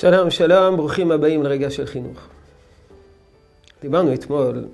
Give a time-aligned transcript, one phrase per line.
[0.00, 2.18] שלום, שלום, ברוכים הבאים לרגע של חינוך.
[3.82, 4.68] דיברנו אתמול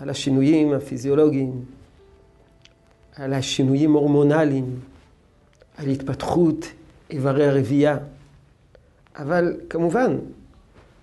[0.00, 1.64] על השינויים הפיזיולוגיים,
[3.16, 4.80] על השינויים הורמונליים,
[5.76, 6.66] על התפתחות
[7.10, 7.98] איברי הרבייה,
[9.16, 10.18] אבל כמובן,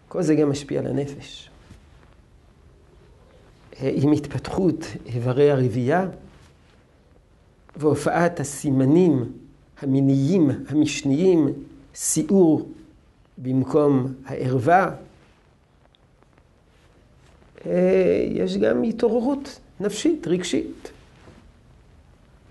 [0.07, 1.49] כל זה גם משפיע על הנפש.
[3.81, 6.07] עם התפתחות איברי הרבייה
[7.75, 9.31] והופעת הסימנים
[9.81, 11.47] המיניים המשניים,
[11.95, 12.69] סיעור
[13.37, 14.95] במקום הערווה,
[18.31, 20.91] יש גם התעוררות נפשית, רגשית.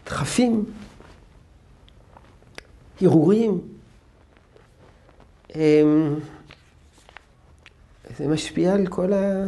[0.06, 0.64] דחפים,
[3.00, 3.60] הרהורים.
[8.18, 9.44] זה משפיע על כל, ה...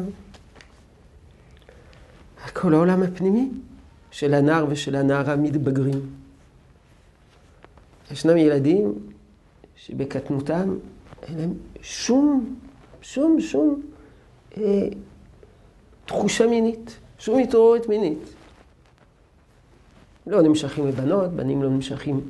[2.45, 3.51] על כל העולם הפנימי
[4.11, 6.11] של הנער ושל הנערה המתבגרים.
[8.11, 8.95] ישנם ילדים
[9.77, 10.77] שבקטנותם
[11.23, 12.57] אין להם שום,
[13.03, 13.83] שום, שום
[14.57, 14.89] אה,
[16.07, 18.35] תחושה מינית, שום התעוררות מינית.
[20.27, 22.21] לא נמשכים לבנות, בנים לא נמשכים,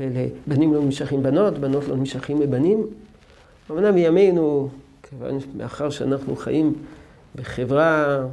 [0.00, 2.86] ל, לא נמשכים בנות, בנות לא נמשכים לבנים.
[3.70, 4.68] אמנם בימינו,
[5.02, 6.74] כיוון מאחר שאנחנו חיים
[7.34, 8.24] בחברה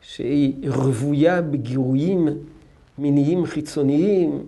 [0.00, 2.28] שהיא רוויה בגירויים
[2.98, 4.46] מיניים חיצוניים,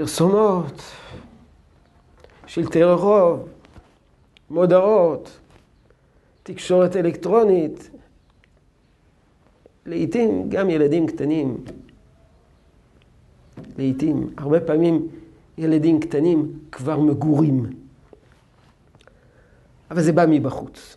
[0.00, 0.82] פרסומות,
[2.46, 3.48] שלטי רחוב,
[4.50, 5.38] מודעות,
[6.42, 7.90] תקשורת אלקטרונית,
[9.86, 11.64] לעתים גם ילדים קטנים,
[13.78, 15.08] לעתים, הרבה פעמים
[15.58, 17.66] ילדים קטנים כבר מגורים.
[19.90, 20.96] אבל זה בא מבחוץ.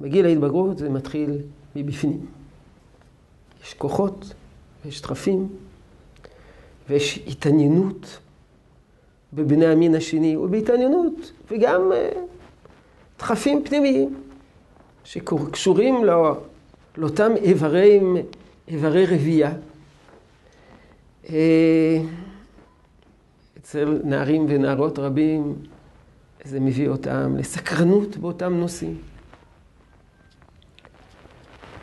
[0.00, 1.38] בגיל ההתבגרות זה מתחיל
[1.76, 2.26] מבפנים.
[3.62, 4.34] יש כוחות,
[4.84, 5.48] ויש דחפים,
[6.88, 8.18] ויש התעניינות
[9.32, 11.92] בבני המין השני, ובהתעניינות, וגם
[13.18, 14.14] דחפים פנימיים
[15.04, 16.36] שקשורים לא,
[16.96, 18.00] לאותם איברי,
[18.68, 19.52] איברי רבייה.
[23.58, 25.54] אצל נערים ונערות רבים
[26.44, 28.98] זה מביא אותם לסקרנות באותם נושאים.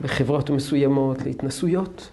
[0.02, 2.10] בחברות מסוימות, להתנסויות.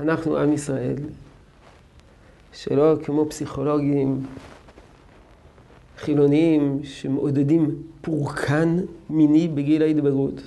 [0.00, 0.96] אנחנו עם ישראל,
[2.52, 4.26] שלא כמו פסיכולוגים
[5.98, 8.76] חילוניים שמעודדים פורקן
[9.10, 10.40] מיני בגיל ההתבגרות.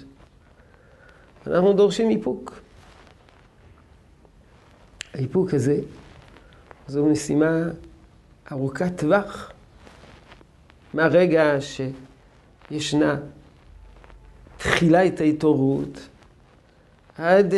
[1.48, 2.60] אנחנו דורשים איפוק.
[5.14, 5.80] האיפוק הזה
[6.88, 7.64] זו משימה
[8.52, 9.52] ארוכת טווח
[10.94, 11.58] מהרגע
[12.72, 13.16] שישנה
[14.58, 16.08] תחילת ההתעוררות
[17.18, 17.54] עד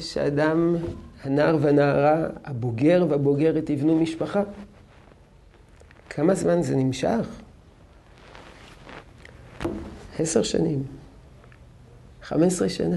[0.00, 0.76] שאדם,
[1.22, 4.42] הנער והנערה, הבוגר והבוגרת יבנו משפחה.
[6.10, 7.26] כמה זמן זה נמשך?
[10.18, 10.82] עשר שנים,
[12.22, 12.96] חמש עשרה שנה.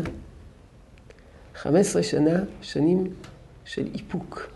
[1.56, 3.08] חמש עשרה שנה, שנים
[3.66, 4.50] של איפוק.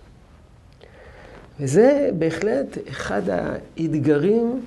[1.59, 4.61] וזה בהחלט אחד האתגרים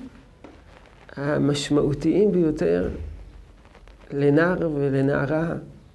[1.15, 2.89] המשמעותיים ביותר
[4.11, 5.53] לנער ולנערה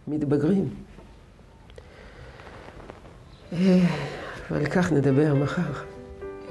[0.09, 0.69] מתבגרים.
[4.51, 5.73] ועל כך נדבר מחר.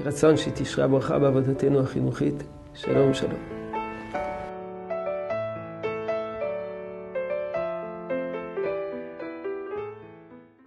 [0.04, 2.42] רצון שתשרה ברכה בעבודתנו החינוכית.
[2.74, 3.57] שלום שלום.